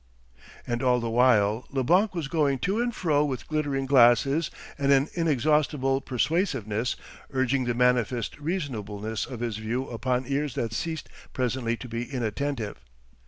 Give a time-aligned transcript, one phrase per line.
[0.65, 5.09] And all the while Leblanc was going to and fro with glittering glasses and an
[5.13, 6.95] inexhaustible persuasiveness,
[7.29, 12.79] urging the manifest reasonableness of his view upon ears that ceased presently to be inattentive.